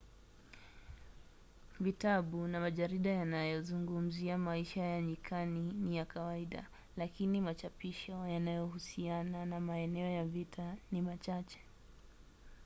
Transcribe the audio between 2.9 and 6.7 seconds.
yanayozungumzia maisha ya nyikani ni ya kawaida